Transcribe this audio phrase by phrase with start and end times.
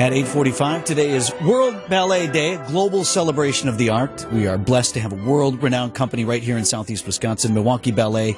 [0.00, 4.26] At 8:45 today is World Ballet Day, a global celebration of the art.
[4.32, 7.52] We are blessed to have a world-renowned company right here in Southeast Wisconsin.
[7.52, 8.34] Milwaukee Ballet,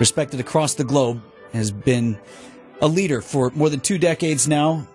[0.00, 1.22] respected across the globe,
[1.52, 2.18] has been
[2.80, 4.88] a leader for more than 2 decades now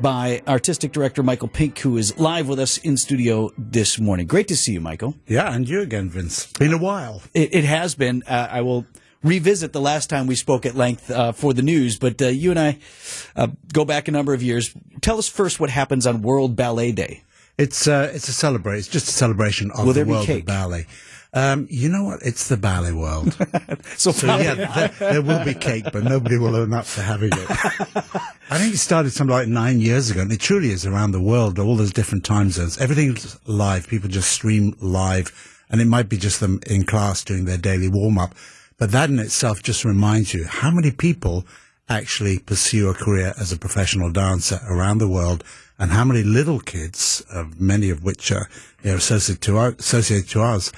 [0.00, 4.26] by artistic director Michael Pink who is live with us in studio this morning.
[4.26, 5.16] Great to see you, Michael.
[5.26, 6.50] Yeah, and you again, Vince.
[6.54, 7.20] Been a while.
[7.34, 8.22] It, it has been.
[8.26, 8.86] Uh, I will
[9.22, 12.50] revisit the last time we spoke at length uh, for the news, but uh, you
[12.50, 12.78] and I
[13.34, 14.74] uh, go back a number of years.
[15.00, 17.22] Tell us first what happens on World Ballet Day.
[17.58, 18.78] It's uh, it's a celebration.
[18.80, 20.86] It's just a celebration of Will the world of ballet.
[21.32, 22.22] Um, you know what?
[22.22, 23.36] It's the ballet world.
[23.96, 27.30] So, So yeah, there, there will be cake, but nobody will own up to having
[27.32, 27.50] it.
[28.50, 31.20] I think it started something like nine years ago, and it truly is around the
[31.20, 32.78] world, all those different time zones.
[32.78, 33.88] Everything's live.
[33.88, 35.32] People just stream live,
[35.70, 38.34] and it might be just them in class doing their daily warm up.
[38.78, 41.46] But that in itself just reminds you how many people
[41.88, 45.44] actually pursue a career as a professional dancer around the world,
[45.78, 48.48] and how many little kids, uh, many of which are
[48.82, 50.72] you know, associated to our, associated to us,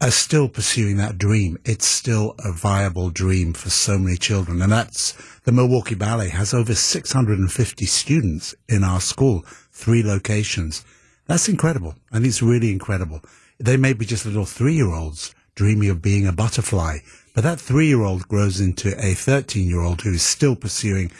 [0.00, 1.58] are still pursuing that dream.
[1.64, 4.62] It's still a viable dream for so many children.
[4.62, 5.12] And that's
[5.44, 10.84] the Milwaukee Ballet has over 650 students in our school, three locations.
[11.26, 11.94] That's incredible.
[12.12, 13.20] I think it's really incredible.
[13.58, 16.98] They may be just little three year olds dreaming of being a butterfly,
[17.34, 21.10] but that three year old grows into a 13 year old who is still pursuing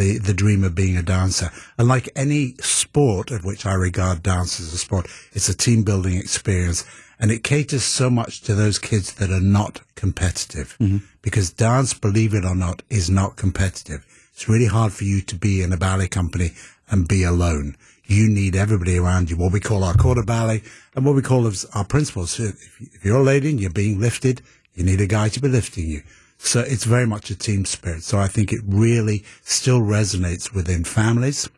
[0.00, 1.50] the, the dream of being a dancer.
[1.78, 5.82] And like any sport of which I regard dance as a sport, it's a team
[5.82, 6.84] building experience.
[7.18, 10.74] And it caters so much to those kids that are not competitive.
[10.80, 11.04] Mm-hmm.
[11.20, 14.06] Because dance, believe it or not, is not competitive.
[14.32, 16.52] It's really hard for you to be in a ballet company
[16.88, 17.76] and be alone.
[18.04, 20.62] You need everybody around you, what we call our corps de ballet
[20.96, 22.40] and what we call our principals.
[22.40, 24.40] If if you're a lady and you're being lifted,
[24.80, 26.02] you need a guy to be lifting you.
[26.38, 28.02] So it's very much a team spirit.
[28.02, 31.50] So I think it really still resonates within families.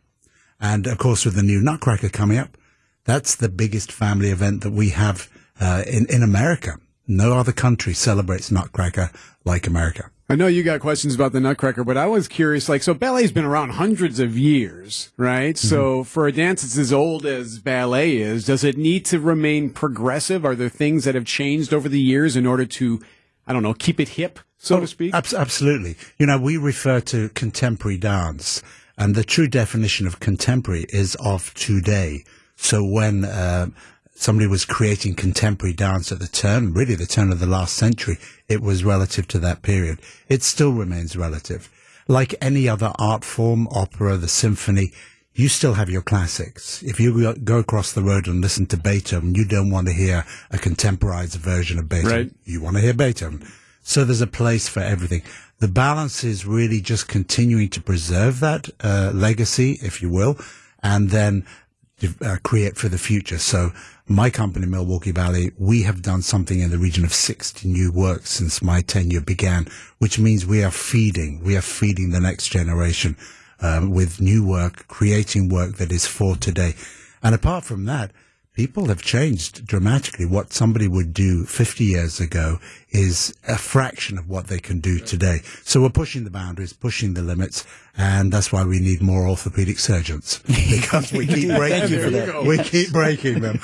[0.59, 2.57] And of course, with the new Nutcracker coming up,
[3.05, 5.29] that's the biggest family event that we have
[5.61, 6.77] uh, in, in America.
[7.07, 9.09] No other country celebrates Nutcracker
[9.45, 10.11] like America.
[10.29, 12.69] I know you got questions about the Nutcracker, but I was curious.
[12.69, 15.57] Like, so ballet's been around hundreds of years, right?
[15.57, 19.69] So for a dance that's as old as ballet is, does it need to remain
[19.69, 20.45] progressive?
[20.45, 23.01] Are there things that have changed over the years in order to,
[23.45, 25.13] I don't know, keep it hip, so to speak?
[25.13, 25.97] Abs- absolutely.
[26.17, 28.63] You know, we refer to contemporary dance,
[28.97, 32.23] and the true definition of contemporary is of today.
[32.55, 33.67] So when uh,
[34.23, 38.17] somebody was creating contemporary dance at the turn, really the turn of the last century,
[38.47, 39.99] it was relative to that period.
[40.29, 41.69] It still remains relative.
[42.07, 44.91] Like any other art form, opera, the symphony,
[45.33, 46.81] you still have your classics.
[46.83, 50.25] If you go- across the road and listen to Beethoven, you don't want to hear
[50.51, 52.17] a contemporized version of Beethoven.
[52.17, 52.31] Right.
[52.45, 53.45] You want to hear Beethoven.
[53.81, 55.23] So there's a place for everything.
[55.59, 60.37] The balance is really just continuing to preserve that uh, legacy, if you will,
[60.81, 61.45] and then
[62.21, 63.37] uh, create for the future.
[63.37, 63.71] So
[64.07, 68.31] my company, Milwaukee Ballet, we have done something in the region of 60 new works
[68.31, 69.67] since my tenure began,
[69.99, 73.15] which means we are feeding, we are feeding the next generation
[73.61, 76.75] um, with new work, creating work that is for today.
[77.21, 78.11] And apart from that,
[78.53, 80.25] people have changed dramatically.
[80.25, 82.59] What somebody would do 50 years ago
[82.91, 85.41] is a fraction of what they can do today.
[85.63, 87.65] So we're pushing the boundaries, pushing the limits,
[87.97, 92.13] and that's why we need more orthopedic surgeons because we keep breaking them.
[92.13, 92.43] that.
[92.43, 93.59] We keep breaking them.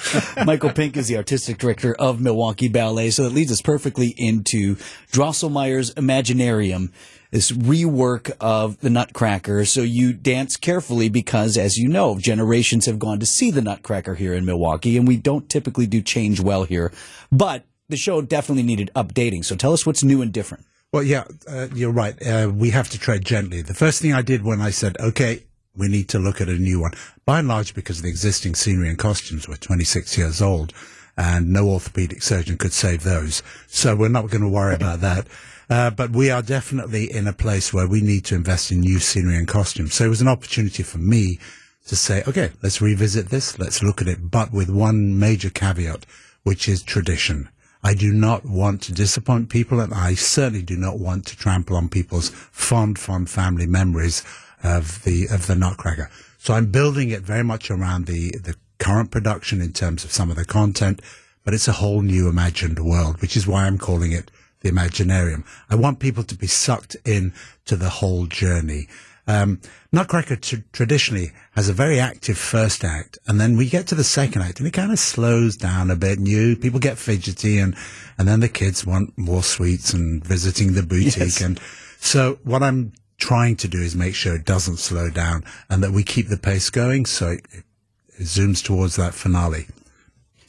[0.45, 4.75] Michael Pink is the artistic director of Milwaukee Ballet, so that leads us perfectly into
[5.11, 6.91] Drosselmeyer's Imaginarium,
[7.31, 9.65] this rework of the Nutcracker.
[9.65, 14.15] So you dance carefully because, as you know, generations have gone to see the Nutcracker
[14.15, 16.91] here in Milwaukee, and we don't typically do change well here.
[17.31, 19.43] But the show definitely needed updating.
[19.45, 20.65] So tell us what's new and different.
[20.91, 22.15] Well, yeah, uh, you're right.
[22.25, 23.61] Uh, we have to tread gently.
[23.61, 25.43] The first thing I did when I said, okay,
[25.75, 26.91] we need to look at a new one,
[27.25, 30.73] by and large, because the existing scenery and costumes were 26 years old
[31.15, 33.43] and no orthopedic surgeon could save those.
[33.67, 35.27] So we're not going to worry about that.
[35.69, 38.99] Uh, but we are definitely in a place where we need to invest in new
[38.99, 39.93] scenery and costumes.
[39.93, 41.39] So it was an opportunity for me
[41.85, 43.59] to say, okay, let's revisit this.
[43.59, 46.05] Let's look at it, but with one major caveat,
[46.43, 47.49] which is tradition.
[47.83, 51.77] I do not want to disappoint people, and I certainly do not want to trample
[51.77, 54.23] on people's fond, fond family memories
[54.63, 56.09] of the of the Nutcracker.
[56.39, 60.29] So I'm building it very much around the the current production in terms of some
[60.29, 61.01] of the content,
[61.45, 64.29] but it's a whole new imagined world, which is why I'm calling it
[64.61, 65.45] the Imaginarium.
[65.69, 67.33] I want people to be sucked in
[67.65, 68.87] to the whole journey.
[69.27, 69.61] Um,
[69.91, 74.03] Nutcracker tr- traditionally has a very active first act, and then we get to the
[74.03, 76.17] second act, and it kind of slows down a bit.
[76.17, 77.75] And you people get fidgety, and
[78.17, 81.17] and then the kids want more sweets and visiting the boutique.
[81.17, 81.41] Yes.
[81.41, 81.59] And
[81.99, 85.91] so, what I'm trying to do is make sure it doesn't slow down and that
[85.91, 89.67] we keep the pace going so it, it zooms towards that finale.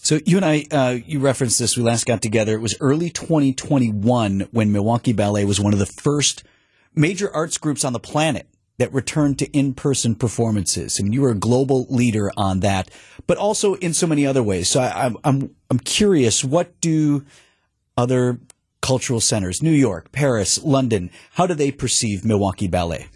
[0.03, 1.77] So you and I, uh, you referenced this.
[1.77, 2.55] We last got together.
[2.55, 6.43] It was early 2021 when Milwaukee Ballet was one of the first
[6.95, 8.49] major arts groups on the planet
[8.79, 10.99] that returned to in-person performances.
[10.99, 12.91] I mean, you were a global leader on that,
[13.27, 14.71] but also in so many other ways.
[14.71, 17.27] So I, I'm, I'm, I'm curious, what do
[17.95, 18.41] other
[18.81, 23.09] cultural centers, New York, Paris, London, how do they perceive Milwaukee Ballet?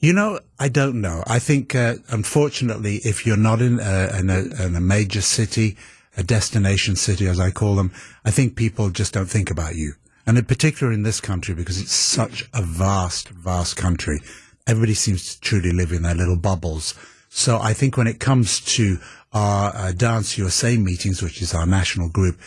[0.00, 1.22] You know, I don't know.
[1.28, 5.76] I think, uh, unfortunately, if you're not in a, in, a, in a major city,
[6.18, 7.92] a destination city, as I call them,
[8.24, 9.94] I think people just don't think about you.
[10.26, 14.20] And in particular in this country, because it's such a vast, vast country,
[14.66, 16.94] everybody seems to truly live in their little bubbles.
[17.30, 18.98] So I think when it comes to
[19.32, 22.38] our uh, Dance USA meetings, which is our national group,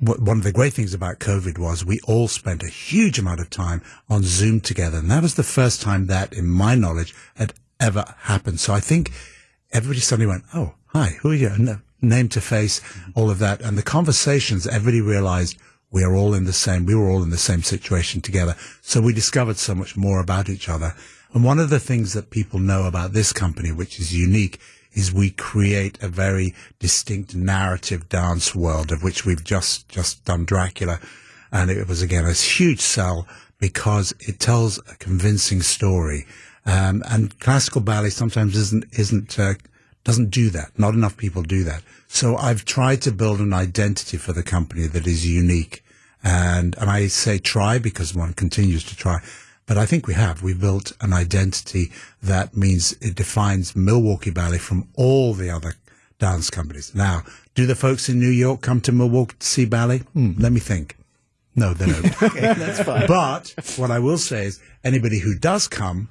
[0.00, 3.48] one of the great things about COVID was we all spent a huge amount of
[3.48, 4.98] time on Zoom together.
[4.98, 8.60] And that was the first time that, in my knowledge, had ever happened.
[8.60, 9.12] So I think
[9.74, 11.78] everybody suddenly went, Oh, hi, who are you?
[12.00, 12.80] Name to face,
[13.14, 13.60] all of that.
[13.60, 15.58] And the conversations, everybody realized
[15.90, 18.56] we are all in the same, we were all in the same situation together.
[18.82, 20.94] So we discovered so much more about each other.
[21.32, 24.60] And one of the things that people know about this company, which is unique,
[24.92, 30.44] is we create a very distinct narrative dance world of which we've just, just done
[30.44, 31.00] Dracula.
[31.50, 33.26] And it was again a huge sell
[33.58, 36.26] because it tells a convincing story.
[36.66, 39.54] Um, and classical ballet sometimes isn't, isn't, uh,
[40.04, 40.78] doesn't do that.
[40.78, 41.82] Not enough people do that.
[42.08, 45.84] So I've tried to build an identity for the company that is unique.
[46.22, 49.18] And, and I say try because one continues to try.
[49.66, 50.42] But I think we have.
[50.42, 51.90] We built an identity
[52.22, 55.74] that means it defines Milwaukee Ballet from all the other
[56.18, 56.94] dance companies.
[56.94, 57.22] Now,
[57.54, 59.98] do the folks in New York come to Milwaukee to see ballet?
[59.98, 60.96] Hmm, let me think.
[61.56, 62.22] No, they don't.
[62.22, 63.06] okay, that's fine.
[63.06, 66.08] But what I will say is anybody who does come,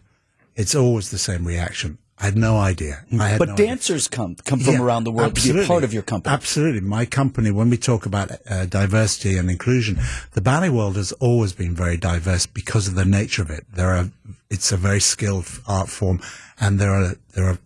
[0.55, 1.97] it's always the same reaction.
[2.19, 3.03] I had no idea.
[3.19, 4.15] I had but no dancers idea.
[4.17, 5.63] come come from yeah, around the world absolutely.
[5.63, 6.33] to be a part of your company.
[6.33, 7.51] Absolutely, my company.
[7.51, 9.99] When we talk about uh, diversity and inclusion,
[10.31, 13.65] the ballet world has always been very diverse because of the nature of it.
[13.73, 14.09] There are,
[14.49, 16.21] it's a very skilled art form,
[16.59, 17.57] and there are there are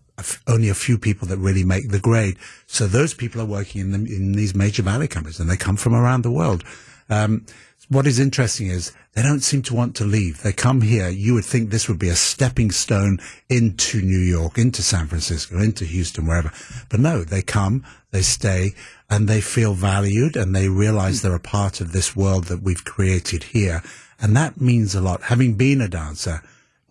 [0.46, 2.36] only a few people that really make the grade.
[2.66, 5.76] So those people are working in the, in these major ballet companies, and they come
[5.76, 6.64] from around the world.
[7.10, 7.46] Um,
[7.88, 10.42] what is interesting is they don't seem to want to leave.
[10.42, 11.08] They come here.
[11.08, 13.18] You would think this would be a stepping stone
[13.48, 16.52] into New York, into San Francisco, into Houston, wherever.
[16.90, 18.72] But no, they come, they stay,
[19.08, 22.84] and they feel valued and they realize they're a part of this world that we've
[22.84, 23.82] created here.
[24.20, 25.22] And that means a lot.
[25.22, 26.42] Having been a dancer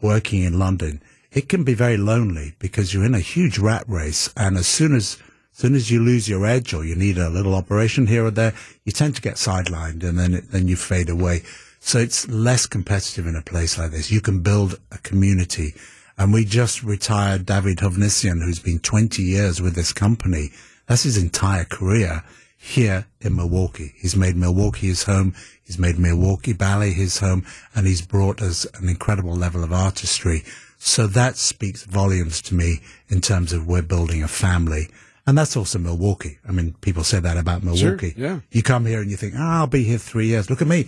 [0.01, 1.01] working in London,
[1.31, 4.33] it can be very lonely because you're in a huge rat race.
[4.35, 5.17] And as soon as
[5.57, 8.29] as soon as you lose your edge or you need a little operation here or
[8.29, 8.53] there,
[8.85, 11.41] you tend to get sidelined and then it, then you fade away.
[11.79, 14.11] So it's less competitive in a place like this.
[14.11, 15.73] You can build a community.
[16.15, 20.51] And we just retired David Hovhannisyan, who's been 20 years with this company.
[20.85, 22.23] That's his entire career
[22.55, 23.95] here in Milwaukee.
[23.97, 25.33] He's made Milwaukee his home.
[25.65, 27.43] He's made Milwaukee Ballet his home
[27.73, 30.43] and he's brought us an incredible level of artistry.
[30.77, 34.89] So that speaks volumes to me in terms of we're building a family.
[35.27, 36.39] And that's also Milwaukee.
[36.47, 38.11] I mean, people say that about Milwaukee.
[38.11, 38.39] Sure, yeah.
[38.49, 40.49] You come here and you think, oh, I'll be here three years.
[40.49, 40.87] Look at me.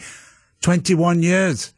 [0.61, 1.73] 21 years.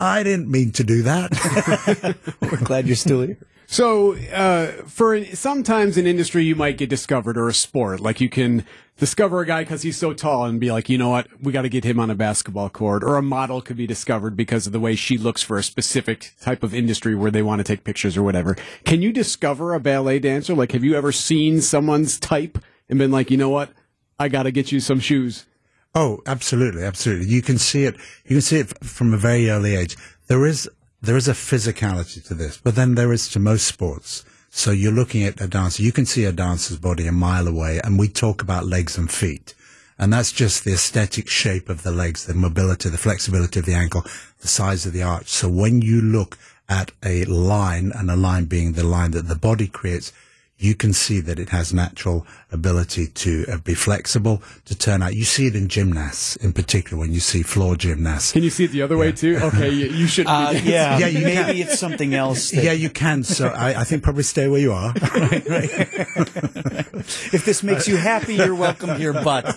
[0.00, 2.16] I didn't mean to do that.
[2.40, 3.38] We're glad you're still here.
[3.66, 8.00] So, uh, for sometimes an industry, you might get discovered or a sport.
[8.00, 8.64] Like you can
[8.96, 11.62] discover a guy because he's so tall and be like, you know what, we got
[11.62, 13.02] to get him on a basketball court.
[13.02, 16.32] Or a model could be discovered because of the way she looks for a specific
[16.40, 18.56] type of industry where they want to take pictures or whatever.
[18.84, 20.54] Can you discover a ballet dancer?
[20.54, 23.70] Like, have you ever seen someone's type and been like, you know what,
[24.18, 25.46] I got to get you some shoes?
[25.94, 27.26] Oh, absolutely, absolutely.
[27.26, 27.96] You can see it.
[28.24, 29.96] You can see it from a very early age.
[30.26, 30.68] There is
[31.04, 34.24] there is a physicality to this, but then there is to most sports.
[34.50, 35.82] So you're looking at a dancer.
[35.82, 39.10] You can see a dancer's body a mile away, and we talk about legs and
[39.10, 39.54] feet.
[39.98, 43.74] And that's just the aesthetic shape of the legs, the mobility, the flexibility of the
[43.74, 44.04] ankle,
[44.40, 45.28] the size of the arch.
[45.28, 49.34] So when you look at a line, and a line being the line that the
[49.36, 50.12] body creates,
[50.56, 55.14] you can see that it has natural ability to uh, be flexible, to turn out.
[55.14, 58.32] You see it in gymnasts, in particular, when you see floor gymnasts.
[58.32, 59.00] Can you see it the other yeah.
[59.00, 59.38] way too?
[59.42, 60.26] Okay, you, you should.
[60.26, 61.20] Uh, yeah, yeah.
[61.20, 61.56] maybe can.
[61.56, 62.50] it's something else.
[62.50, 62.64] That...
[62.64, 63.24] Yeah, you can.
[63.24, 64.92] So I, I, think probably stay where you are.
[64.92, 65.70] right, right.
[67.32, 69.12] if this makes you happy, you're welcome here.
[69.12, 69.56] But,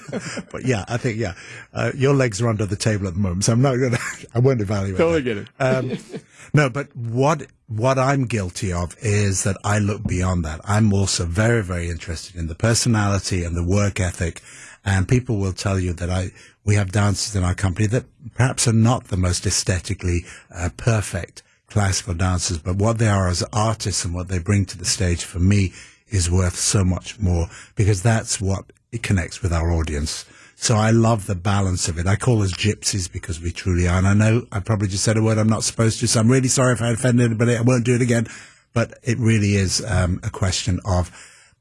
[0.51, 1.35] but yeah, I think yeah,
[1.73, 3.99] uh, your legs are under the table at the moment, so I'm not gonna.
[4.33, 4.97] I won't evaluate.
[4.97, 5.35] Totally that.
[5.35, 5.47] get it.
[5.59, 6.21] Um,
[6.53, 10.61] no, but what what I'm guilty of is that I look beyond that.
[10.63, 12.55] I'm also very, very interested in the
[12.87, 14.41] personality and the work ethic.
[14.85, 16.31] And people will tell you that I,
[16.63, 20.23] we have dancers in our company that perhaps are not the most aesthetically
[20.55, 24.77] uh, perfect classical dancers, but what they are as artists and what they bring to
[24.77, 25.73] the stage for me
[26.07, 30.23] is worth so much more because that's what it connects with our audience.
[30.55, 32.07] So I love the balance of it.
[32.07, 33.97] I call us gypsies because we truly are.
[33.97, 36.31] And I know I probably just said a word I'm not supposed to, so I'm
[36.31, 37.57] really sorry if I offended anybody.
[37.57, 38.27] I won't do it again.
[38.73, 41.11] But it really is um, a question of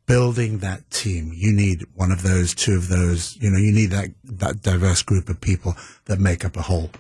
[0.07, 1.33] building that team.
[1.35, 3.37] You need one of those, two of those.
[3.41, 5.75] You know, you need that that diverse group of people
[6.07, 6.91] that make up a whole.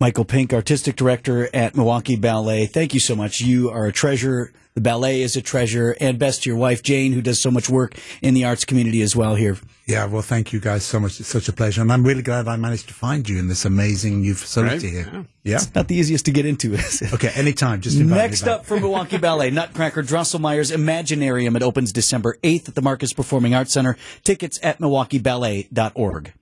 [0.00, 2.64] Michael Pink, artistic director at Milwaukee Ballet.
[2.66, 3.40] Thank you so much.
[3.40, 4.50] You are a treasure.
[4.74, 5.94] The ballet is a treasure.
[6.00, 9.02] And best to your wife, Jane, who does so much work in the arts community
[9.02, 9.58] as well here.
[9.86, 11.20] Yeah, well, thank you guys so much.
[11.20, 11.82] It's such a pleasure.
[11.82, 15.06] And I'm really glad I managed to find you in this amazing new facility Right?
[15.06, 15.26] here.
[15.44, 15.58] Yeah.
[15.74, 17.12] Not the easiest to get into, is it?
[17.12, 17.80] Okay, anytime.
[17.82, 18.50] Just invite Next back.
[18.60, 21.56] up from Milwaukee Ballet, Nutcracker Drosselmeyer's Imaginarium.
[21.56, 23.98] It opens December 8th at the Marcus Performing Arts Center.
[24.24, 26.32] Tickets at milwaukeeballet.org.